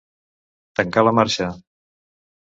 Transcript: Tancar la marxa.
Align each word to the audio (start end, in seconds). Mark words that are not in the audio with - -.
Tancar 0.79 1.03
la 1.07 1.13
marxa. 1.19 1.49